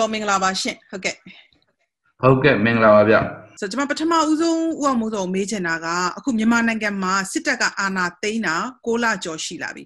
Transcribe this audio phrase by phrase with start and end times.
[0.00, 1.14] ဦးအမိုးစောမင်္ဂလာပါရှင်ဟုတ်ကဲ့
[2.22, 3.16] ဟုတ်ကဲ့မင်္ဂလာပါဗျ
[3.60, 5.86] ဆိုတော့ကျွန်မပထမဦးဆုံးဦးအမိုးစောမေးချင်တာက
[6.16, 8.54] အခုမြန်မာနိုင်ငံမှာစစ်တပ်ကအာဏာသိမ်းတာ
[8.84, 9.84] 6လကျော်ရှိလာပြီ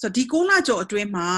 [0.00, 1.28] ဆိုတော့ဒီ6လကျော်အတွင်းမှာ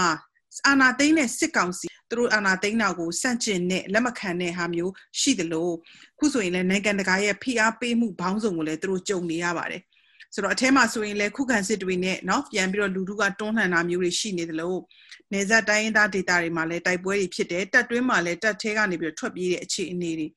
[0.67, 5.75] အာဏာသိမ်းတဲ့စစ်ကောင်စီသူတို့အာဏာသိမ်းတာကိုစန့်ကျင်တဲ့လက်မခံတဲ့ဟာမျိုးရှိတယ်လို့
[6.19, 9.83] ခုဆိုရင်လည်းနိုင်ငံတကာရဲ့ဖိအားပေးမှုဘောင်းဆောင်ကိုလည်းသူတို့ကြုံနေရပါတယ်
[10.34, 14.80] ဆိုတော့အထဲမှာဆိုရင်လည်းခုခံစစ်တွေနဲ့เนาะပြန်ပြီးတော့လူထုကတွန်းလှန်တာမျိုးတွေရှိနေတယ်လို့
[15.34, 20.28] နေဆက်တိုင်းရင်းသားဒေသတွေမှာလည်းတိုက်ပွဲတွေဖြစ်တယ်တပ်တွင်းမှာလည်းတပ်ထဲကနေပြီးတော့ထွက်ပြေးတဲ့အခြေအနေတွေ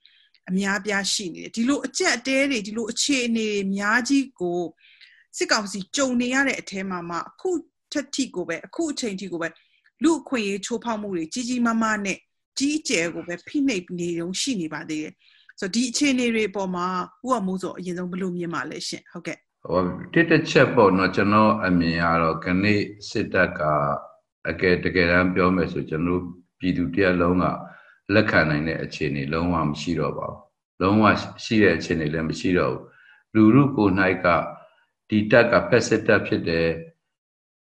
[0.51, 4.61] အများပြားရှိနေတယ်ဒီလိုအကြက်အတဲတွေဒီလိုအခြေအနေတွေအများကြီးကို
[5.37, 7.51] စစ်ကောင်စီကြုံနေရတဲ့အထဲမှာမှအခု
[7.93, 9.49] ထက်ထိကိုပဲအခုအချိန်ထိကိုပဲ
[10.03, 12.19] လူအခွင့်အရေးချိုးဖောက်မှုတွေကြီးကြီးမားမားနဲ့
[12.59, 15.15] ကြီးကျယ်ကိုပဲဖိနှိပ်နေုံရှိနေပါသေးတယ်
[15.61, 16.87] ဆိုတော့ဒီအခြေအနေတွေအပေါ်မှာ
[17.27, 19.39] ဥပမိုးဆိုအရင်ဆုံးဘယ်လိုမြင်ပါလဲရှင်ဟုတ်ကဲ့
[19.70, 19.82] ဟို
[20.14, 22.66] တစ်တစ်ချက်ပေါ့နော်ကျွန်တော်အမြင်ကတော့ခဏ
[23.10, 23.62] စစ်တပ်က
[24.50, 26.24] အကယ်တကယ်တမ်းပြောမယ်ဆိုကျွန်တော်
[26.60, 27.46] ပြည်သူတရက်လုံးက
[28.14, 30.40] လက်ခံနိုင်တဲ့အခြေအနေလုံးဝမရှိတော့ပါဘူး
[30.82, 31.06] လုံးဝ
[31.44, 32.84] ရှိတဲ့အခြေအနေလည်းမရှိတော့ဘူး
[33.34, 33.90] လူလူကို၌
[34.26, 34.28] က
[35.10, 36.68] ဒီတက်ကဖက်စစ်တပ်ဖြစ်တယ်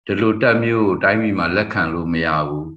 [0.05, 2.69] ဒီလိုတက်မျိုးကိုတိုင်းပြည်မှာလက်ခံလို့မရဘူး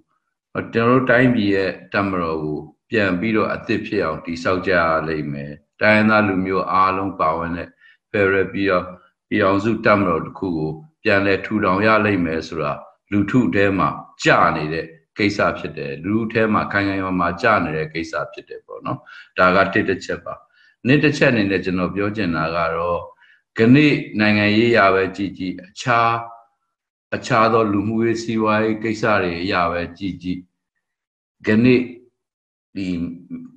[0.73, 2.59] ကျွန်တော်တို့တိုင်းပြည်ရဲ့တက်မတော်ကို
[2.91, 7.69] ပြန်ပြီးတော့အသစ်ဖြစ်အောင်တည်ဆောက်ကြရလိမ့်မယ်တိုင်းရင်းသားလူမျိုးအားလုံးပါဝင်တဲ့
[8.11, 8.87] federal ပြီးတော့
[9.29, 12.73] ပြည်အောင်စုတက်မတော်တစ်ခုကိုပြန်လဲထူထောင်ရလိမ့်မယ်ဆိုတာ
[13.11, 13.89] လူထုထဲမှာ
[14.23, 14.87] ကြာနေတဲ့
[15.19, 18.99] ကိစ္စဖြစ်တယ်လူထုထဲမှာခိုင်ခိုင်မာမာကြာနေတဲ့ကိစ္စဖြစ်တယ်ပေါ့နော်
[19.39, 20.35] ဒါကတစ်တစ်ချက်ပါ
[20.87, 23.01] နှစ်တစ်ချက်အနေနဲ့ကျွန်တော်ပြောချင်တာကတော့
[23.59, 23.67] ခဏ
[24.21, 26.13] နိုင်ငံရေးရာပဲကြည်ကြည်အခြား
[27.15, 30.39] အခြားသောလူမှုရေးစီးပွားရေးကိစ္စတွေအရာပဲကြည်ကြည်
[31.47, 31.67] ခဏ
[32.77, 32.89] ဒီ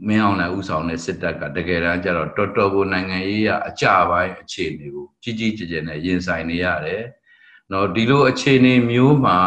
[0.08, 7.04] မင်းအောင်လှိုင်ဥဆောင်တဲ့စစ်တပ်ကတကယ်တမ်းကျတော့တော်တော်ကိုနိုင်ငံရေးရအကြပိုင်းအခြေအနေကိုကြီးကြီးကျယ်ကျယ်နဲ့ရင်ဆိုင်နေရတယ်။
[7.72, 9.40] နော်ဒီလိုအခြေအနေမျိုးမှာ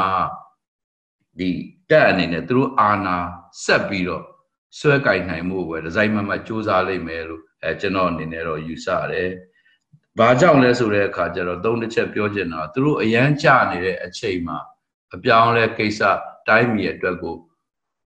[1.38, 1.50] ဒီ
[1.91, 3.16] တက်အနေနဲ့သူတို့အာဏာ
[3.64, 4.24] ဆက်ပြီးတော့
[4.78, 9.30] ဆွဲကင်နိုင်မှုပဲဒီဇိုင်းမမစူးစမ်းလိမ့်မယ်လို့အဲကျွန်တော်အနေနဲ့တော့ယူဆရတယ်။
[10.18, 14.58] ဘာကြောင့်လဲဆိုတဲ့အခါကျတော့သုံးတစ်ချက်ပြောချင်တာသူတို့အရန်ကြနေတဲ့အချိန်မှာ
[15.14, 16.00] အပြောင်းလဲကိစ္စ
[16.48, 17.36] တိုင်းပြည်အတွက်ကို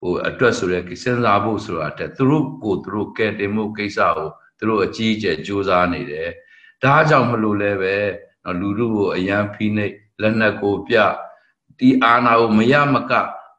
[0.05, 4.29] ဟိုအတွက်ဆိုရဲစဉ်းစားဖို့ဆိုတာတဲ့သူတို့ကိုသူတို့ကဲတင်မှုကိစ္စကို
[4.59, 6.31] သူတို့အကြီးအကျယ်စူးစမ်းနေတယ်
[6.83, 7.97] ဒါကြောင့်မလို့လဲပဲ
[8.61, 10.97] လူလူကိုအယံဖိနှိပ်လက်နက်ကိုပြ
[11.79, 13.13] ဒီအာဏာကိုမရမက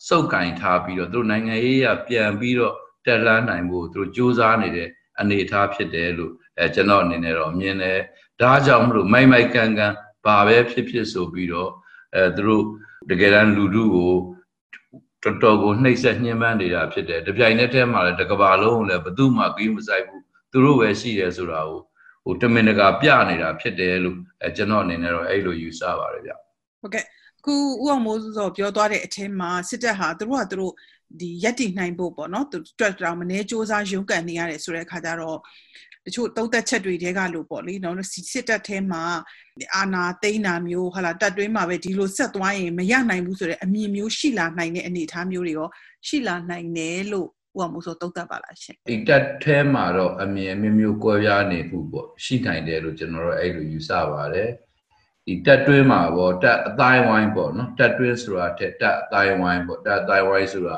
[0.07, 2.75] စုပ်ကင်ထားပြီးတော့သူတို့နိုင်ငံရေးရပြန်ပြီးတော့
[3.06, 4.89] တက်လှမ်းနိုင်ဖို့သူတို့စူးစမ်းနေတဲ့
[5.19, 8.00] အနေအထားဖြစ်တယ်လို့အဲကျွန်တော်အနေနဲ့တော့မြင်တယ်
[8.41, 9.94] ဒါကြောင့်မလို့မိုက်မိုက်ကန်ကန်
[10.25, 11.72] ဘာပဲဖြစ်ဖြစ်ဆိုပြီးတော့
[12.16, 12.63] အဲသူတို့
[13.09, 14.13] တကယ်တမ်းလူလူကို
[15.25, 21.81] တော်တော်ကိုနှိပ်စက်ညှဉ်းပန်းနေတာဖြစ်တယ်တပြိုင်နက်တည်းမှာလည်းတကဘာလုံးလည်းဘသူမှဂိမ်းမဆိုင်ဘူးသူတို့ပဲရှိတယ်ဆိုတာကို
[22.25, 26.31] ဟိုတမင်တကာပြနေတာဖြစ်တယ်လို့အဲကျွန်တော်အနေနဲ့တော့အဲ့လိုယူဆပါတယ်ဗျ
[26.81, 27.06] ဟုတ်ကဲ့
[27.46, 27.53] ခု
[27.84, 30.74] ဦးအောင်မိုးစောပြောသွားတဲ့အထက်မှာစစ်တပ်ဟာသူတို့ကသူတို့
[31.19, 35.40] ဒီရက်တည်နိုင်ဖို့ပေါ့နော်သူတွက်တောင်မနေစ조사ရုန်းကန်နေရတယ်ဆိုတဲ့အခါကျတော့
[36.06, 37.96] တချို့သုံးသက်ချက်တွေတဲကလို့ပေါ့လေနော်
[38.32, 39.04] စစ်တပ်ထဲမှာ
[39.76, 45.70] အာနာသိန်းနာမျိုးဟာလာတက်တွင်းမှာပဲဒီလိုဆက်သွားရင်မရနိုင်ဘူးဆိုတဲ့အမြင်မျိုးရှိလာနိုင်တဲ့အနေအထားမျိုးတွေရော
[46.08, 47.28] ရှိလာနိုင်တယ်လို့
[47.58, 54.50] ဥအောင်မို့ဆိုသုံးသက်ပါလားရှင်ဒီတက်ထဲမှာတော့အမြင်အမျိုးမျိုးကွဲပြားနေမှုပေါ့ရှိနိုင်တယ်လို့ကျွန်တော်တို့အဲ့လိုယူဆပါတယ်
[55.26, 60.78] ဒီတက်တွင်းမှာပေါ့တက်အတိုင်းဝိုင်းပေါ့နော်တက်တွင်းဆိုတာတက်တက်အတိုင်းဝိုင်းပေါ့တက်အတိုင်းဝိုင်းဆိုတာ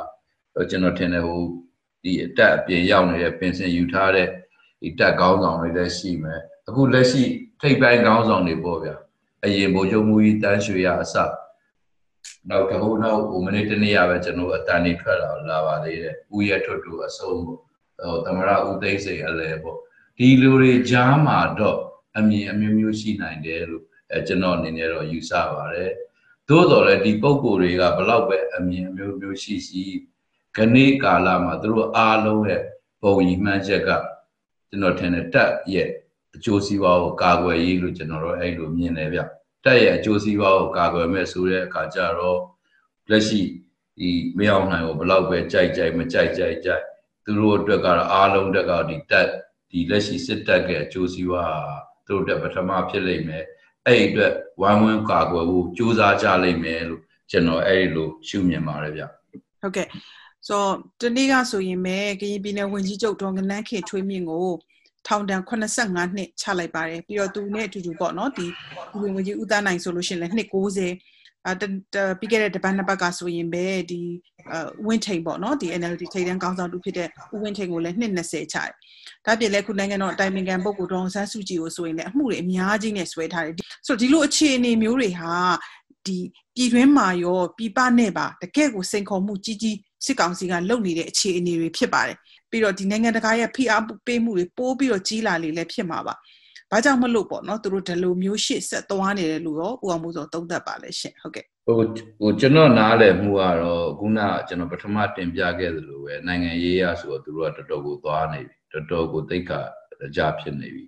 [0.69, 1.41] ကျွန်တော်ထင်တယ်ဟို
[2.03, 4.27] ဒီအတက်အပြင်ရောက်နေတဲ့ပင်စင်ယူထားတဲ့
[4.81, 7.23] ဒီတက်ကောင်းဆောင်တွေလည်းရှိမယ်အခုလက်ရှိ
[7.61, 8.95] ထိပ်ပိုင်းကောင်းဆောင်တွေပေါ့ဗျာ
[9.45, 11.15] အရင်ဗိုလ်ချုပ်မူကြီးတန်းရွှေရအစ
[12.49, 17.59] နောက်တခုနောက်ဟိုမိနစ်တနေ့ရပဲကျွန်တော်အတန်နေထွက်လာလာပါသေးတယ်ဦးရထွတ်တူအဆုံးပေါ့
[17.99, 19.77] ဟိုသမရဦးသိန်းစိန်အလဲပေါ့
[20.17, 21.77] ဒီလူတွေကြားမှာတော့
[22.17, 23.83] အမြင်အမျိုးမျိုးရှိနိုင်တယ်လို့
[24.13, 25.91] အဲကျွန်တော်အနေနဲ့တော့ယူဆပါတယ်
[26.49, 29.83] သို့တော်လည်းဒီပုံကိုယ်တွေကဘလောက်ပဲအမြင်အမျိုးမျိုးရှိရှိ
[30.55, 32.63] ခဏိကာလမှာသူတို့အားလုံးရဲ့
[33.01, 33.89] ပုံရည်မှန်းချက်က
[34.69, 35.89] ကျွန်တော်ထင်တယ်တက်ရဲ့
[36.35, 39.19] အကျိုးစီးပွားကိုကာကွယ်ရေးလို့ကျွန်တော်တို့အဲ့လိုမြင်တယ်ဗျ
[39.65, 42.39] တက်ရဲ့အကျိုးစီးပွားကိုကာကွယ်မဲ့ဆိုတဲ့အခါကျတော့
[43.09, 43.41] လက်ရှိ
[43.97, 46.83] ဒီမရောက်နိုင်ကိုဘလောက်ပဲကြိုက်ကြိုက်မကြိုက်ကြိုက်ကြိုက်
[47.23, 49.27] သူတို့အတွက်ကတော့အားလုံးတက်ကဒီတက်
[49.71, 51.55] ဒီလက်ရှိစစ်တပ်ရဲ့အကျိုးစီးပွား
[52.07, 53.43] သူတို့တက်ပထမဖြစ်လိမ့်မယ်
[53.85, 59.03] အဲ့အတွက်ဝိုင်းဝန်းကာကွယ်ဖို့ကြိုးစားကြလိမ့်မယ်လို့ကျွန်တော်အဲ့ဒီလိုရှုမြင်ပါတယ်ဗျ
[59.61, 59.87] ဟုတ်ကဲ့
[60.47, 64.47] ဆိုတော့ဒီနေ့ကဆိုရင်ပဲကရင်ပြည်နယ်ဝန်ကြီးချုပ်ဒေါ်ကနန်းခေထွေးမြင့်ကို
[65.07, 68.47] ထောင်ဒဏ်85နှစ်ချလိုက်ပါတယ်ပြီးတော့သူနဲ့အတူတူပေါ့နော်ဒီ
[68.91, 70.55] ဒီဝင်ကြီးဦးသားနိုင်ဆိုလို့ရှိရင်လည်းနှစ်90
[71.47, 71.53] အဲ
[72.19, 73.99] ပြီးခဲ့တဲ့တပတ်နှစ်ပတ်ကဆိုရင်ပဲဒီ
[74.85, 78.71] ဝင်းထိန်ပေါ့နော်ဒီ NLD ထိပ်တန်းကောင်းဆောင်တူဖြစ်တဲ့ဦးဝင်းထိန်ကိုလည်းနှစ်20ချတယ်
[79.25, 83.55] ဒါပြင်လည်းခုနိုင်ငံတော်အတိုင်ပင်ခံပုဂ္ဂိုလ်ဒေါအောင်ဆန်းစုကြည်ကိုဆိုရင်လည်းအမှုတွေအများကြီးနဲ့ဆွဲထားတယ်
[83.87, 85.33] ဆိုတော့ဒီလိုအခြေအနေမျိုးတွေဟာ
[86.05, 86.17] ဒီ
[86.55, 92.17] ပြည်တွင်းမှာရောပြည်ပနဲ့ပါတကယ့်ကိုစိန်ခေါ်မှုကြီးကြီး စစ်ကောင်စီကလုပ်နေတဲ့အခြေအနေတွေဖြစ်ပါတယ်
[92.49, 96.15] ပြီးတော့ဒီနိုင်ငံတကာရဲ့ဖိအားပေးမှုတွေပိုးပြီးတော့ကြီးလာလေလည်းဖြစ်မှာပါ
[96.71, 101.75] ဘာကြောင့်မလို့ပေါ့နော်သူတို့ဒီလိုမျိုးရှစ်ဆက်သွားနေတယ်လို့ရောဥအောင်မှုဆိုသုံးသပ်ပါလဲရှင်ဟုတ်ကဲ့ဟို
[102.19, 109.59] ဟိုကျွန်တော်နားလည်မှုကတော့ခုနကျွန်တော်ပထမတင်ပြခဲ့သလိုပဲနိုင်ငံရေးရဆိုတော့သူတို့ကတော်တော်ကိုသွားနေပြီတော်တော်ကိုတိတ်ခါ
[110.15, 110.85] ကြဖြစ်နေပြီ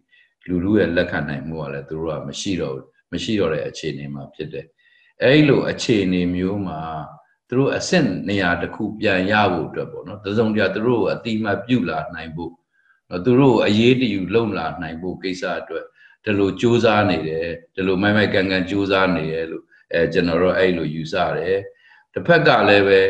[0.47, 2.75] လူလူရဲ့လက်ခံနိုင်မှုကလည်းသူတို့ကမရှိတော့
[3.11, 4.65] မရှိတော့တဲ့အခြေအနေမှာဖြစ်တယ်
[5.23, 6.79] အဲဒီလိုအခြေအနေမျိုးမှာ
[7.49, 12.51] သူတို့အဆင့်နေရာတစ်ခုပြန်ရဖို့အတွက်ပေါ့နော်တစုံတရာသူတို့ကိုအတိမတ်ပြုလာနိုင်ဖို့
[13.25, 15.85] သူတို့ကိုအရေးတယူလုံလာနိုင်ဖို့ကိစ္စအတွက်
[16.23, 19.63] ဒီလိုစူးစမ်းနေတယ်ဒီလိုမိုက်မိုက်ကန်ကန်စူးစမ်းနေတယ်လို့
[19.93, 21.59] အဲကျွန်တော်တို့အဲ့လိုယူဆတယ်
[22.13, 23.01] တစ်ဖက်ကလည်းပဲ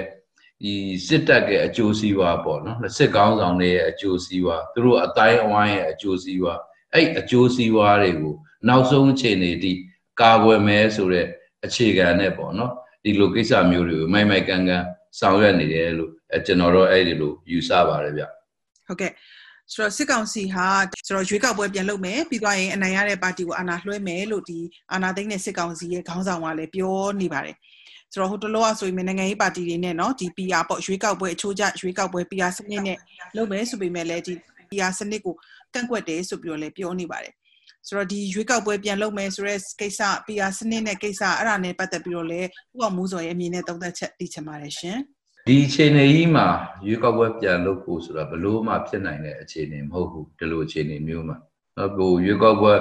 [0.61, 0.73] ဒီ
[1.07, 6.59] စစ်တပ်ရဲ့အကျိုးစီးပွားပေါ့နော်စစ်ကောင်းဆောင်တွေရဲ့အကျိုးစီးပွားသူတို့အတိုင်းအဝိုင်းရဲ့အကျိုးစီးပွား
[6.93, 8.35] အဲ့အကျိုးစီးပွားတွေကို
[8.67, 9.73] နောက်ဆုံးအခြေအနေထိ
[10.21, 11.27] ကာကွယ်မယ်ဆိုတဲ့
[11.65, 12.73] အခြေခံနဲ့ပေါ့နော်
[13.04, 14.84] ဒီလိုကိစ္စမျိုးတွေကိုမိုက်မိုက်ကန်ကန်
[15.20, 18.22] ဆောင်ရွက်နေတယ်လို့အဲကျွန်တော်တို့အဲ့ဒီလိုယူဆပါတယ်ဗျ
[18.86, 19.12] ဟုတ်ကဲ့
[19.72, 20.66] ဆိုတော့စစ်ကောင်စီဟာ
[21.06, 24.58] ဆိုတော့ရွေးကောက်ပွဲပြန်လုပ်မယ်ပြီးသွားရင်အနိုင်ရတဲ့ပါတီကိုအာဏာလွှဲမယ်လို့ဒီ
[24.92, 27.56] အာဏာသိမ်းတဲ့စစ်ကောင်စီရဲ့ခေါင်းဆောင်ကလည်းပြောနေပါတယ်
[28.12, 32.98] ဆိုတော့ဟိုတလောကဆိုရင်နိုင်ငံရေးပါတီတွေနဲ့เนาะဒီ PR ပေါ့ရွေးကောက်ပွဲအချိုးကျရွေးကောက်ပွဲ PR စနစ်နဲ့
[33.36, 34.34] လုပ်မယ်ဆိုပေမဲ့လည်းဒီ
[34.70, 35.34] PR စနစ်ကို
[35.74, 37.34] ကန့်ကွက်တယ်ဆိုပြီးတော့လည်းပြောနေပါတယ်
[37.87, 42.47] ဆိုတော့ဒီရွေးကောက်ပွဲပြန်လုပ်မယ်ဆိုတဲ့ကိစ္စ PR စနစ်နဲ့ကိစ္စအဲ့ဒါနဲ့ပတ်သက်ပြီးတော့လည်း
[42.77, 44.97] ဥအောင်မိုးစော်ရဲ့အမြင်နဲ့သုံးသပ်ချက်သိချင်ပါတယ်ရှင်
[45.47, 46.47] ဒီအခြေအနေကြီးမှာ
[46.87, 51.37] ရွေးကောက်ပွဲပြန်လုပ်ဖို့ဆိုတာဘလို့မှဖြစ်နိုင်တဲ့အခြေအနေမဟုတ်ဘူးဒီလိုအခြေအနေမျိုးမှာ
[51.77, 52.73] နော်ကိုရွေးကောက်ပွဲ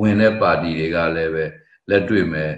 [0.00, 1.44] ဝင်တဲ့ပါတီတွေကလည်းပဲ
[1.90, 2.52] လက်တွေ့မဲ့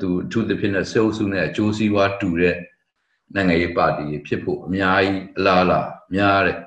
[0.00, 2.56] သူအထူးသဖြင့်နဲ့စေအုပ်စုနဲ့အကျိုးစီးပွားတူတဲ့
[3.34, 5.80] နိုင်ငံရေးပါတီဖြစ်ဖို့အများကြီးအလားအလာ
[6.14, 6.58] များတယ်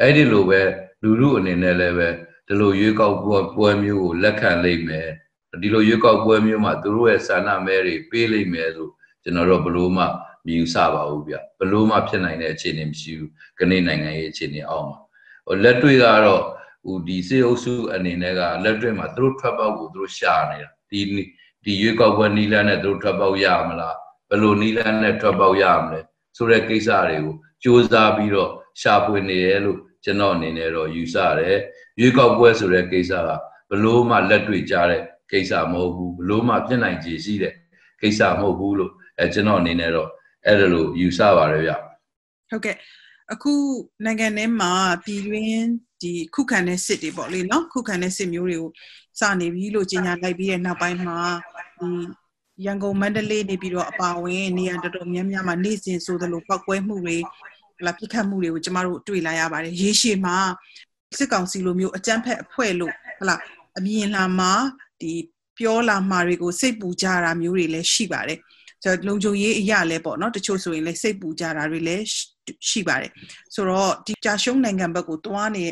[0.00, 0.60] အဲ့ဒီလိုပဲ
[1.02, 2.08] လူလူအနေနဲ့လည်းပဲ
[2.52, 5.08] ဒီလိုရွေးကောက်ပွဲပွဲမျိုးကိုလက်ခံလိမ့်မယ်
[5.62, 8.88] ဒီလိုရွေးကောက်ပွဲမျိုးမှာသူတို့ရဲ့ဆန္ဒမဲတွေပေးလိမ့်မယ်ဆို
[9.22, 10.04] ကျွန်တော်တို့ဘလို့မှ
[10.46, 14.98] မယူဆပါဘူးဗျဘလို့မှဖြစ်နိုင်တဲ့အခြေအနေမရှိဘူးခဏနိုင်ငံရေးအခြေအနေအောက်မှာ
[15.46, 16.42] ဟိုလက်တွေ့ကတော့
[16.84, 21.00] ဟိုဒီစေအုပ်စုအနေနဲ့ကလက်တွေ့မှာသူတို့ထွက်ပေါက်ကိုသူတို့ရှာနေတာဒီ
[21.64, 23.96] ဒီရွေးကောက်ပွဲနီလန်းနဲ့သူတို့ထွက်ပေါက်ရမလား
[24.30, 26.00] ဘလို့နီလန်းနဲ့ထွက်ပေါက်ရမလဲ
[26.36, 28.50] ဆိုတဲ့ကိစ္စတွေကိုစူးစမ်းပြီးတော့
[28.80, 31.58] ရှာဖွေနေရလို့ကျွန်တော်အနေနဲ့တော့ယူဆတယ်
[32.00, 33.28] ရွေးကောက်ပွဲဆိုတဲ့ကိစ္စက
[33.70, 35.02] ဘလို့မှလက်တွေ့ကြတဲ့
[35.32, 37.54] ကိစ္စမဟုတ်ဘူးဘလို့မှပြစ်နိုင်ခြေရှိတဲ့
[38.00, 40.08] ကိစ္စမဟုတ်ဘူးလို့အဲကျွန်တော်အနေနဲ့တော့
[40.46, 41.72] အဲ့ဒါလိုယူဆပါတယ်ဗျ
[42.50, 42.76] ဟုတ်ကဲ့
[43.32, 43.52] အခု
[44.04, 44.72] နိုင်ငံထဲမှာ
[45.04, 45.66] ပြည်တွင်း
[46.02, 48.70] ဒီခုခံတဲ့စစ်တွေပေါ့လေနော်ခုခံတဲ့စစ်မျိုးတွေကို
[49.20, 51.18] စနေပြီလို့ကြေညာလိုက်ပြီးတဲ့နောက်ပိုင်းမှာ
[51.80, 51.90] ဒီ
[52.66, 57.16] ရန်ကုန်မန္တလေးနေပြီးတော့အပါဝင်နေရာတော်တော်များများမှာနေ့စဉ်ဆိုသလိုပောက်ကွဲမှုတွေ
[57.86, 60.36] လာပြစ်ခတ်မှုတွေကိုကျမတို့တွေ့လာရပါတယ်ရေရှည်မှာ
[61.18, 63.36] စစ်ကောင်စီလိုမျိုးအကြမ်းဖက်အဖွဲ့လို့ဟလာ
[63.78, 64.52] အမြင်လာမှာ
[65.00, 65.12] ဒီ
[65.58, 68.38] ပြောလာမှာတွေကိုစိတ်ပူကြတာမျိုးတွေလည်းရှိပါတယ်
[68.82, 72.04] ကျွန်တော်လုံခြုံရေးအရာလဲပေါ့နော်တချို့ဆိုရင်လည်းစိတ်ပူကြတာတွေလည်း
[72.68, 73.10] ရှိပါတယ်
[73.54, 75.64] ဆိုတော့ဒီကြာရှုံးနိုင်ငံဘက်ကိုတွားနေ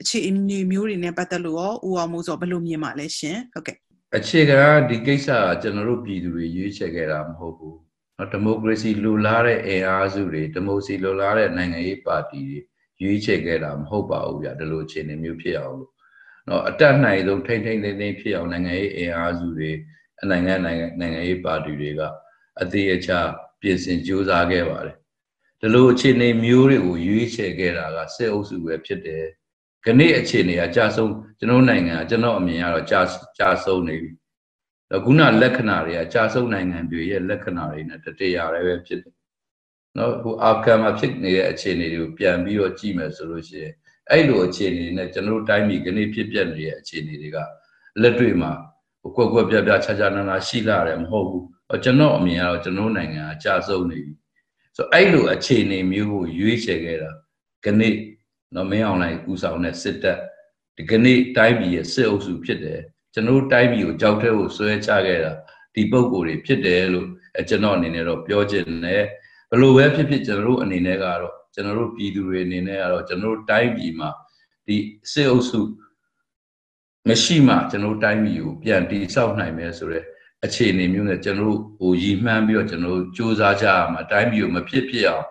[0.00, 3.76] အခြေအနေမျိုးတွေနဲ့ပတ်သက်လို့ရောဦးအောင်မိုးစောဘယ်လိုမြင်ပါလဲရှင်ဟုတ်ကဲ့
[4.16, 7.78] အခြေခံဒီကိစ္စကကျွန်တော်တို့ပြည်သူတွေရွေးချယ်ခဲ့တာမဟုတ်ဘူး
[8.16, 12.58] နော်ဒီမိုကရေစီလိုလားတဲ့အင်အားစုတွေဒီမိုကရေစီလိုလားတဲ့နိုင်ငံရေးပါတီတွေ
[13.02, 15.92] ရွေးချယ်ခဲ့တာမဟုတ်ပါဘူးဗျဒီလိုအခြေအနေမျိုးဖြစ်အောင်လို့
[16.48, 19.70] နော်အတက်နိုင်ဆုံးထိမ့်ထိမ့်သိမ့်သိမ့်ဖြစ်အောင်နိုင်ငံရေးအင်အားစုတွေ
[20.22, 22.00] အနိုင်ငံနိုင်ငံနိုင်ငံရေးပါတီတွေက
[22.62, 23.18] အသေးအချာ
[23.60, 24.96] ပြင်ဆင်ကြိုးစားခဲ့ပါတယ်
[25.60, 29.24] ဒီလိုအခြေအနေမျိုးတွေကိုရွေးချယ်ခဲ့တာကစစ်အုပ်စုပဲဖြစ်တယ်
[29.84, 33.00] ခဏအခြေအနေကကြာဆုံးကျွန်တော်နိုင်ငံကကျွန်တော်အမြင်ကတော့ကြာ
[33.38, 34.10] ကြာဆုံးနေပြီ
[35.04, 39.14] ခုနလက္ခဏာတွေကကြာဆုံးနိုင်ငံတွေရဲ့လက္ခဏာတွေနဲ့တတရားလည်းပဲဖြစ်တယ်
[39.98, 43.72] နော်ဟိုအာဖဂန်မှာဖြစ်နေတဲ့အခြေအနေတွေကိုပြန်ပြီးတော့ကြည့်မယ်ဆိုလို့ရှိရင်
[44.10, 47.38] အဲ့လိုအခြေအနေနဲ့ကျွန်တော်တို့တိုင်းပြည်ခဏဖြစ်ပျက်နေတဲ့အခြေအနေတွေက
[48.02, 48.52] လက်တွေ့မှာ
[49.16, 51.46] ကွက်ကွက်ပြပြခြားခြားနာနာရှိလာတယ်မဟုတ်ဘူး
[51.84, 54.14] ကျွန်တော်အမြင်ကတော့ကျွန်တော်နိုင်ငံအကြဆုံးနေပြီ
[54.76, 57.10] ဆိုအဲ့လိုအခြေအနေမျိုးကိုရွေးချယ်ခဲ့တာ
[57.64, 57.82] ခဏ
[58.54, 60.18] နော်မင်းအောင်လိုက်ကူဆောင်တဲ့စစ်တပ်
[60.76, 62.80] ဒီကနေ့တိုင်းပြည်ရဲ့စစ်အုပ်စုဖြစ်တယ်
[63.14, 65.32] ကျွန်တော်တိုင်းပြည်ကိုကြောက်တဲ့ကိုဆွဲချခဲ့တာ
[65.74, 69.04] ဒီပုံကိုယ်တွေဖြစ်တယ်လို့အဲကျွန်တော်အနေနဲ့တော့ပြောချင်တယ်
[69.50, 74.10] ဘလို့ပဲဖြစ်ဖြစ်ကျွန်တော်တို့အနေနဲ့ကတော့ကျွန်တော်တို့ပြည်သူတွေအနေနဲ့ကတော့ကျွန်တော်တို့တိုင်းပြည်မှာ
[74.66, 74.76] ဒီ
[75.12, 75.60] စစ်အုပ်စု
[77.08, 80.06] မရှိမှကျွန်တော်တို့တိုင်းပြည်ကိုပြန်တည်ဆောက်နိုင်မယ်ဆိုတော့
[80.44, 85.26] အခြေအနေမျိုးနဲ့ကျွန်တော်တို့ဟိုရည်မှန်းပြီးတော့ကျွန်တော်တို့စူးစမ်းကြရမှာတိုင်းပြည်ကိုမဖြစ်ဖြစ်အောင်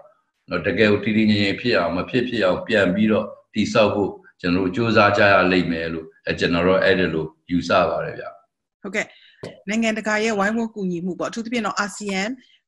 [0.50, 8.26] တော့တကယ်ကိုတည်တည်ငြိမ်ငြိမ်ဖြစ်အောင်မဖြစ်ဖြစ်အောင်ပြန်ပြီးတော့တည်ဆောက်ဖို့ကျွန်တော်တို့စူးစမ်းကြရလိမ့်မယ်လို့အဲကျွန်တော်တို့အဲ့ဒါလိုယူဆပါတယ်ဗျ
[8.82, 9.06] ဟုတ်ကဲ့
[9.70, 12.22] နိုင်ငံတကာရဲ့ဝိုင်းဝန်းကူညီမှုပေါ့အထူးသဖြင့်တော့အာဆီယံ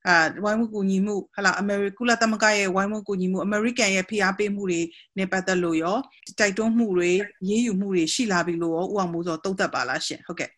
[0.07, 4.81] အာဝိုင်းဝန်းကူညီမှုဟလာအမေရိကုလသမဂ္ဂရဲ့ဝိုင်းဝန်းကူညီမှုအမေရိကန်ရဲ့ဖိအားပေးမှုတွေ
[5.17, 5.97] နဲ့ပတ်သက်လို့ရော
[6.39, 7.11] တိုက်တွန်းမှုတွေ
[7.47, 10.49] ရေးယူမှုတွေရှိလာပြီလို့ရောဥအောင်မိုးစောတုံ့သက်ပါလားရှင်ဟုတ်ကဲ့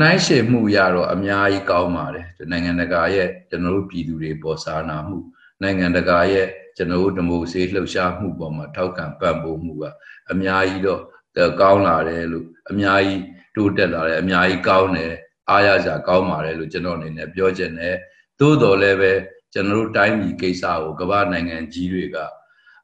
[0.00, 5.18] နှိုင်းရှည်မှုရတော့အများကြီးကောင်းပါတယ်နိုင်ငံတကာရဲ့ကျွန်တော်တို့ပြည်သူတွေပေါ်စာနာမှု
[5.62, 6.46] နိုင်ငံတကာရဲ့
[6.76, 9.84] ကျွန်တော်တို့ဒီမိုစီလှုပ်ရှားမှုပေါ်မှာထောက်ခံပံ့ပိုးမှုက
[10.32, 11.02] အများကြီးတော့
[11.60, 13.22] ကောင်းလာတယ်လို့အများကြီး
[13.56, 15.12] တိုးတက်လာတယ်အများကြီးကောင်းတယ်
[15.50, 17.96] အားရစရာကောင်းပါတယ်လို့ကျွန်တော်အနေနဲ့ပြောချင်တယ်
[18.42, 19.12] သို့တော်လည်းပဲ
[19.52, 22.16] ကျွန်တော်တို့တိုင်းပြည်ကိစ္စကိုကမ္ဘာနိုင်ငံကြီးတွေက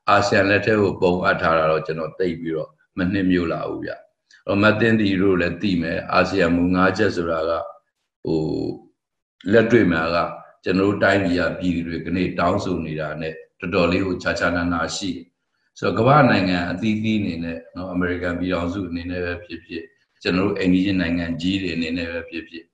[0.08, 3.92] အာဆီယံလက်ထက်ကိုပုံအပ်ထားတာတော့ကျွန်တော်သိပြီးတော့မနှိမ့်မြို့လာဘူးဗျ။
[4.46, 7.50] ဟိုမတင်တီတို့လည်းသိမယ်အာဆီယံမူ၅ချက်ဆိုတာက
[8.24, 8.40] ဟို
[9.52, 10.16] လက်တွေ့မှာက
[10.64, 15.26] ကျွန်တော်တို့တိုင်းပြည်ကပြည်တွေကနေတောင်းဆိုနေတာ ਨੇ တော်တော်လေးကိုခြားခြားနာနာရှိတယ်။
[15.78, 19.84] ဆိုတော့ကမ္ဘာနိုင်ငံအသီးသီးအနေနဲ့နော်အမေရိကန်ပြည်ထောင်စုအနေနဲ့ပဲဖြစ်ဖြစ်
[20.22, 22.64] ကျွန်တော်တို့အိန္ဒိယနိုင်ငံကြီးတွေအနေနဲ့ပဲဖြစ်ဖြစ်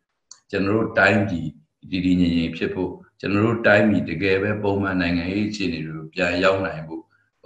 [0.50, 1.48] ကျွန်တော်တို့တိုင်းပြည်
[1.90, 7.02] တည်တည်ငြိမ်ငြိမ်ဖြစ်ဖို့ကျွန်တော်တို့တိုင်းပြည်တကယ်ပဲပုံမှန်နိုင်ငံရေးအခြေအနေတွေကိုပြန်ရောက်နိုင်ဖို့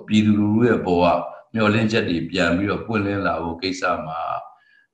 [0.09, 1.05] ပြည်သူလူထုရဲ့ဘဝ
[1.53, 4.21] မျှော်လင့်ချက်တွေပြန်ပြီးတော့ပွင့်လင်းလာဖို့ကိစ္စမှာ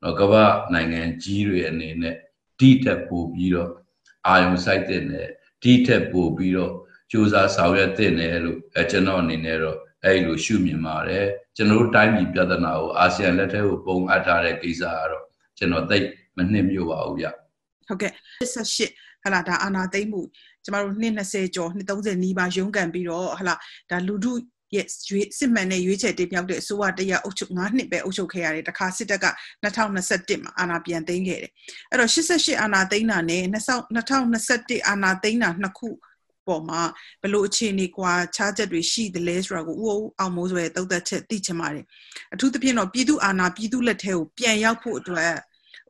[0.03, 2.17] တော့ကမ္ဘာနိုင်ငံကြီးတွေအနေနဲ့
[2.61, 3.71] တိတက်ပို့ပြီးတော့
[4.27, 5.29] အာယုံစိုက်တဲ့နဲ့
[5.63, 6.73] တိတက်ပို့ပြီးတော့
[7.11, 15.25] စူးစမ်းဆောင်ရွက်တဲ့နဲ့လို့အဲကျွန်တော်အနေနဲ့တော့အဲ့လိုရှုမြင်ပါတယ်ကျွန်တော်တို့တိုင်းပြည်ပြဿနာကိုအာဆီယံလက်ထဲကိုပုံအပ်ထားတဲ့ကိစ္စကတော့
[15.59, 15.99] ကျွန်တော်သိ
[16.37, 17.27] မနှိမ့်မြို့ပါဘူးဗျ
[17.89, 18.89] ဟုတ်ကဲ့18
[19.25, 20.21] ဟလာဒါအာနာသိမ့်မှု
[20.65, 23.55] ကျမတို့နှစ်20ကျော်နှစ်30နီးပါးရုန်းကန်ပြီးတော့ဟလာ
[23.91, 24.33] ဒါလူထု
[24.77, 29.27] ရဲ့ရွေးစစ်မှန်တဲ့ရွေးချယ်တင်မြှောက်တဲ့အစိုးရတရားအုပ်ချုပ်9နှစ်ပဲအုပ်ချုပ်ခဲ့ရတယ်တခါစစ်တပ်က
[29.65, 31.51] 2021မှာအာဏာပြန်သိမ်းခဲ့တယ်
[31.91, 35.89] အဲ့တော့88အာဏာသိမ်းတာနဲ့2021အာဏာသိမ်းတာနှစ်ခု
[36.47, 36.81] ပေါ်မှာ
[37.23, 41.85] ဘလို့အခြေအနေကွာခြားချက်တွေရှိသလဲဆိုတာကိုဦးအောင်မိုးဆိုရဲ့တုံ့သက်ချက်သိချင်ပါတယ်
[42.35, 45.33] အထူးသဖြင့်တော့ပြည်သူအာဏာပြည်သူလက်ထဲကိုပြန်ရောက်ဖို့အတွက်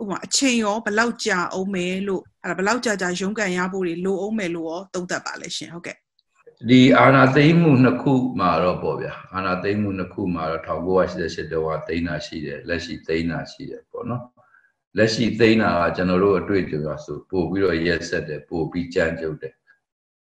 [0.01, 5.97] ဥပမာအချိန်ရောဘလောက်ကြာအောင်မယ်လို့အဲ့ဒါဘလောက်ကြာကြာရုန်းကန်ရဖို့တွေလိုအောင်မယ်လို့ရောသုံးသပ်ပါလဲရှင်ဟုတ်ကဲ့
[6.69, 14.23] ဒီအာနာသိမ်းမှုနှစ်ခုမှာတော့ပေါ့ဗျာအာနာသိမ်းမှုနှစ်ခုမှာတော့1988တုန်းကသိမ်းတာရှိတယ်လက်ရှိသိမ်းတာရှိတယ်ပေါ့နော်
[14.97, 19.55] လက်ရှိသိမ်းတာကကျွန်တော်တို့အတွေ့အကြုံရဆိုပို့ပြီးတော့ရက်ဆက်တယ်ပို့ပြီးကြမ်းကြုတ်တယ်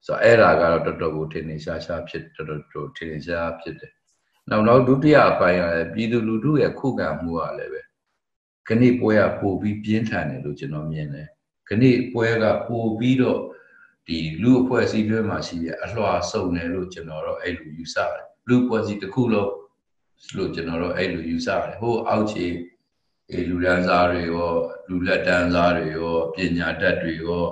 [0.05, 3.93] ဆိုတော့အဲ့ဒါကတော့တော်တော်ကိုထင်ထင်ရှားရှားဖြစ်တော်တော်ထင်ထင်ရှားဖြစ်တယ်
[4.49, 7.81] နောက်နောက်ဒုတိယအပိုင်းကလည်းပြည်သူလူထုရဲ့ခုခံမှုကလည်းပဲ
[8.67, 11.27] ခဏပွဲကပို့ပြီးပြင်းထန်တယ်လို့ကျွန်တော်မြင်တယ်
[11.67, 13.39] ခဏပွဲကပို့ပြီးတော့
[14.07, 19.51] ဒီလူအဖွဲ့အစည်းတွေမှာရှိတဲ့အလွှာစုံတယ်လို့ကျွန်တော်တော့အဲ့လိုယူဆတယ်လူအဖွဲ့အစည်းတစ်ခုလုံး
[20.37, 22.45] လို့ကျွန်တော်တို့အဲ့လိုယူဆတယ်ဟိုအောက်ခြေ
[23.31, 24.51] အေလူရန်စားတွေရော
[24.89, 27.45] လူလက်တန်းစားတွေရောပညာတတ်တွေရော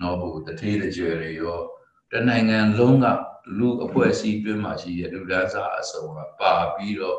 [0.00, 1.58] နော်ဟိုတထေးတကြွယ်တွေရော
[2.10, 3.06] တနိုင်ငံလုံးက
[3.58, 7.18] လူအဖွဲ့အစည်းတွင်းမှာရှိတဲ့လူဒန်းစားအစုံကပါပြီးတော့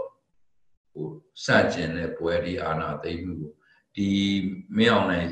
[0.96, 1.10] ဟို
[1.44, 3.36] စကျင်တဲ့ပွဲဒီအာနာသိမှု
[3.96, 4.10] ဒီ
[4.78, 5.30] မင်းအောင်နိုင်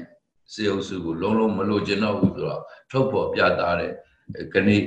[0.54, 3.92] စေအုပ်စုကိုလုံးလုံးမလို့ကျင်တော့ဘူးဆိုတော့ထုတ်ဖော်ပြသတဲ့
[4.54, 4.84] ကနေ့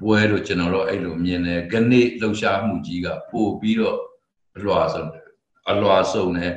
[0.00, 3.98] ပွဲလို့ကျွန်တော်တို့အဲ့လိုမြင်တယ်ကနေ့လှုပ်ရှားမှုကြီးကပို့ပြီးတော့
[4.56, 5.10] အလွှာဆုံး
[5.70, 6.52] အလွှာဆုံးနဲ့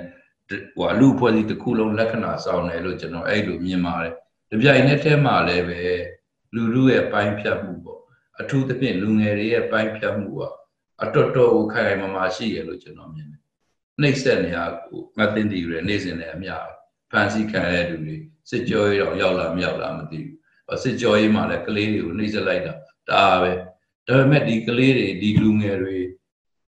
[0.76, 4.14] ဟိုအလူဖွဲ့စည်းတစ်ခုလုံးလက္ခဏာဆောင်တယ်လို့ကျွန်တော်အဲ့လိုမြင်ပါတယ်
[4.52, 5.82] တပြိုင်နက်တည်းမှာလည်းပဲ
[6.56, 8.00] လူလူရဲ့ပိုင်းဖြတ်မှုပေါ့
[8.40, 10.42] အထူးသဖြင့်လူငယ်တွေရဲ့ပိုင်းဖြတ်မှုက
[11.02, 13.42] အတော်တော်ကိုခိုင်ခိုင်မာမာရှိရလို့ကျွန်တော်မြင်တယ်
[14.02, 16.66] နှိမ့်ဆက်နေရကိုမသိသိရနေစဉ်နဲ့အများ
[17.12, 18.16] ဖန်ဆီးခံရတဲ့လူတွေ
[18.50, 22.74] စစ်ကြောရေးတော့ရောက်လာမရောက်လာမသိဘူးစစ်ကြောရေးမှာလည်းကလေးတွေကိုနှိမ့်ဆက်လိုက်တာ
[23.10, 23.52] ဒါပဲ
[24.08, 25.98] ဒါပေမဲ့ဒီကလေးတွေဒီလူငယ်တွေ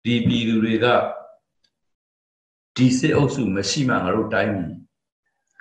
[0.05, 0.87] ဒီပြည်သူတွေက
[2.77, 4.73] ဒီစစ်အုပ်စုမရှိမှငါတို့တိုင်းပြည်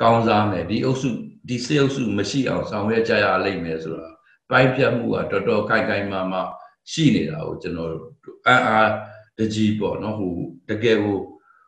[0.02, 1.10] ကောင်းစားမယ်ဒီအုပ်စု
[1.50, 4.10] ဒီစစ်အုပ်စုမရှိအောင်ဆောင်ရွက်ကြရလိမ့်မယ်ဆိုတာ
[4.50, 6.42] ပိုင်းဖြတ်မှုကတော်တော်ခိုင်ခိုင်မာမာ
[6.92, 7.92] ရှိနေတာကိုကျွန်တော်
[8.48, 8.82] အာအာ
[9.38, 10.36] တကြီးပေါ့နော်ဟို
[10.70, 11.20] တကယ်ကို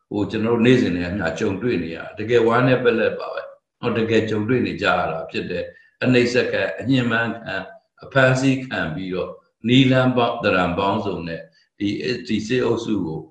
[0.10, 3.42] ဟိုကျွန်တော်တို့နေ့စဉ်နဲ့အမျှကြုံတွေ့နေရတကယ်ဝမ်းနဲ့ပက်လက်ပါပဲ
[3.80, 5.66] ဟောတကယ်ကြုံတွေ့နေကြရတာဖြစ်တဲ့
[6.04, 7.56] အနှိမ့်ဆက်ကအညင်မှန်ခံ
[8.04, 9.32] အဖမ်းဆီးခံပြီးတော့
[9.68, 11.42] နီလန်ပေါတရံပေါင်းစုံနဲ့
[11.80, 11.90] ဒီ
[12.28, 13.22] ဒီစေအုပ်စုကို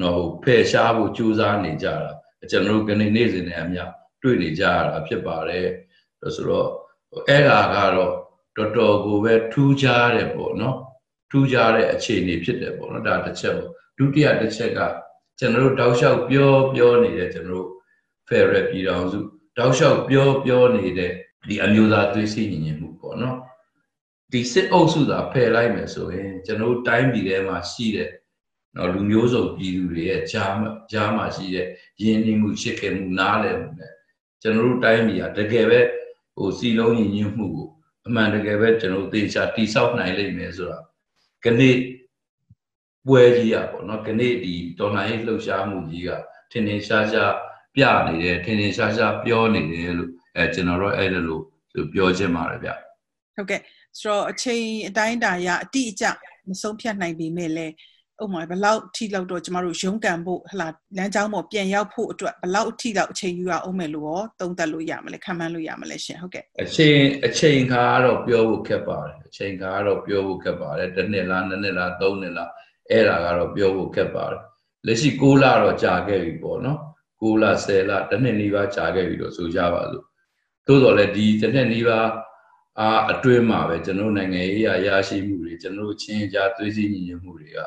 [0.00, 2.12] တော့ဖယ်ရှားဖို့ကြိုးစားနေကြတာ
[2.50, 3.84] ကျွန်တော်တို့ကနေနေ့စဉ်နဲ့အမျှ
[4.22, 5.68] တွေ့နေကြရတာဖြစ်ပါတယ်
[6.36, 6.68] ဆိုတော့
[7.28, 8.12] အဲ့ဒါကတော့
[8.56, 10.76] တော်တော်ကိုပဲထူးခြားတယ်ပေါ့နော်
[11.32, 14.80] ထူးခြားတဲ့အခြေအနေဖြစ်တယ်ပေါ့နော်ဒါတစ်ချက်ပေါ့ဒုတိယတစ်ချက်က
[15.38, 17.68] ကျွန်တော်တို့တောက်လျှောက်ပြောပြောနေတဲ့ကျွန်တော်တို့
[18.28, 19.18] Federal ပြည်တော်စု
[19.58, 21.12] တောက်လျှောက်ပြောပြောနေတဲ့
[21.48, 23.36] ဒီအမျိုးသားသွေးစည်းညီညွတ်မှုပေါ့နော်
[24.32, 28.10] ဒီစစ်အုပ်စုသာဖယ်လိုက်မယ်ဆိုရင်ကျွန်တော်တို့တိုင်းပြည်ထဲမှာရှိတဲ့
[28.76, 30.52] နော်လူမျိုးစုံပြည်သူတွေရဲ့ဂျား
[30.92, 31.66] ဂျားမှာရှိတဲ့
[32.02, 33.92] ယဉ်ကျေးမှုရှစ်ခင်မှုနားလည်မှုနဲ့
[34.42, 35.80] ကျွန်တော်တို့တိုင်းပြည်ကတကယ်ပဲ
[36.36, 37.68] ဟိုစီလုံးညီညွတ်မှုကို
[38.06, 40.78] အမှန်တကယ်ပဲကျွန်တော်တို့သေချာတိဆောက်နိုင်လိမ့်မယ်ဆိုတာ
[41.43, 41.61] ခဏ
[43.07, 46.09] ပွဲကြီးอ่ะပေါ့เนาะခဏဒီတော်လိုင်းလှုပ်ရှားမှုကြီးက
[46.51, 47.33] ထင်ထင်ရှားရှား
[47.75, 51.39] ပြနေတယ်ထင်ထင်ရှားရှားပြောနေတယ်လို့အဲကျွန်တော်တို့အဲ့လို
[51.93, 52.69] ပြောချင်ပါတယ်ဗျ
[53.35, 53.61] ဟုတ်ကဲ့
[53.99, 56.05] ဆိုတော့အချိန်အတိုင်းတာရအတိအကျ
[56.49, 57.73] မဆုံးဖြတ်နိုင်ပေမဲ့လည်း
[58.22, 72.50] ဥပမာဘလောက်ထိလောက်တော့ကျမတို့ရုန်းကန်ဖို့ဟလာလမ်းကြောင်းပေါ်ပြန်ရောက်ဖို့အတွက်ဘလောက်ထိလောက်အချိန်ယူရအောင်မယ်လို့ရောသုံးသပ်လို့ရမလဲခံမှန်းလို့ရမလဲရှင်ဟုတ်ကဲ့အချိန်အချိန်ခါကတော့ပြောဖို့ခက်ပါတယ်အချိန်ခါကတော့ပြောဖို့ခက်ပါတယ်တစ်နှစ်လားနှစ်နှစ်လားသုံးနှစ်လား
[72.90, 74.40] အဲ့ဒါကတော့ပြောဖို့ခက်ပါတယ်
[74.86, 76.78] လက်ရှိ6လတော့ကြာခဲ့ပြီပေါ့နော်
[77.20, 80.04] 6လ10လတစ်နှစ်နီးပါးကြာခဲ့ပြီလို့ဆိုကြပါစို့
[80.66, 82.08] သို့တော်လည်းဒီတစ်နှစ်နီးပါး
[82.80, 87.58] အာအတွင်းမှာပဲကျွန်တော်နိုင်ငံရေးအရာရှိမှုတွေကျွန်တော်ချင်းကြားသွေးစည်းညီညွတ်မှုတွေက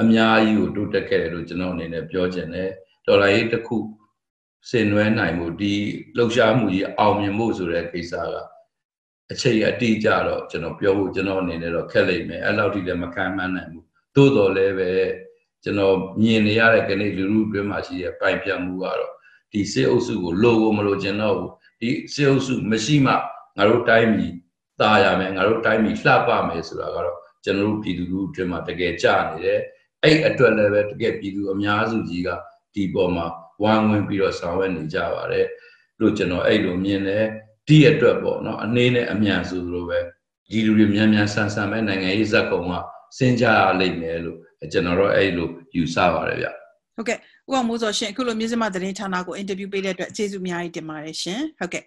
[0.00, 2.70] အများကြီးကိုတိုးတက်ခဲ့တယ်လို့ကျွန်တော်အနေနဲ့ပြောချင်တယ်
[3.06, 3.76] ဒေါ်လာရေးတစ်ခု
[4.68, 5.74] ဆင်နွှဲနိုင်မှုဒီ
[6.16, 8.34] လှုပ်ရှားမှုကြီးအောင်မြင်ဖို့ဆိုတဲ့ကိစ္စက
[9.32, 13.84] အချိန်အတိအကျတော့ကျွန်တော်ပြောဖို့ကျွန်တော်အနေနဲ့တော့ခက်လိမ့်မယ်အဲ့လောက်ထိလည်းမခံမှန်းနိုင်ဘူး
[14.14, 14.90] သို့တော်လည်းပဲ
[15.64, 19.12] ကျွန်တော်မြင်နေရတဲ့ကနေ့လူလူအတွင်းမှာရှိတဲ့ပိုင်ပြတ်မှုကတော့
[19.52, 23.12] ဒီစစ်အုပ်စုကိုလိုကိုမလိုချင်တော့ဘူးဒီစစ်အုပ်စုမရှိမှ
[23.56, 24.32] ငါတို့တိုင်းပြည်
[24.80, 29.60] ตายရမယ်ငါတို့တိုင်းပြည်လှပမယ်ဆိုတာကတော့ကျွန်တော်တို့ပြည်သူလူအတွင်းမှာတကယ်ကြနေတယ်
[30.03, 32.29] အဲ့အတွက်လည်းပဲတကယ်ပြည်သူအများစုကြီးက
[32.73, 33.25] ဒီပေါ်မှာ
[33.61, 35.47] ဝိုင်းဝန်းပြီးတော့ဆောင်ရွက်နေကြပါတယ်
[35.99, 37.25] လို့ကျွန်တော်အဲ့လိုမြင်တယ်
[37.67, 39.99] ဒီအတွက်ပေါ့နော်အနေနဲ့အမြန်ဆိုလိုပဲ
[40.49, 42.71] ဒီလူတွေမြန်မြန်ဆန်ဆန်ပဲနိုင်ငံရေးဇက်ကုံက
[43.17, 44.37] စဉ်းစားရလိမ့်မယ်လို့
[44.71, 46.47] ကျွန်တော်တို့အဲ့လိုယူဆပါတယ်ဗျ
[46.95, 47.19] ဟုတ်ကဲ့ဥ
[47.49, 51.83] အောင်မိုးစောရှင်အခုလိုမြစ်စမသတင်းဌာနကိုအင်တာဗျူးပေးတဲ့အတွက်ကျေးဇူးအများကြီးတင်ပါတယ်ရှင်ဟုတ်ကဲ့